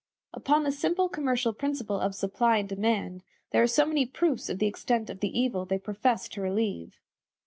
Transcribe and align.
Upon 0.33 0.63
the 0.63 0.71
simple 0.71 1.07
commercial 1.09 1.53
principle 1.53 1.99
of 1.99 2.15
supply 2.15 2.57
and 2.57 2.67
demand 2.67 3.21
these 3.51 3.59
are 3.59 3.67
so 3.67 3.85
many 3.85 4.07
proofs 4.07 4.49
of 4.49 4.57
the 4.57 4.65
extent 4.65 5.11
of 5.11 5.19
the 5.19 5.39
evil 5.39 5.63
they 5.63 5.77
profess 5.77 6.27
to 6.29 6.41
relieve. 6.41 6.99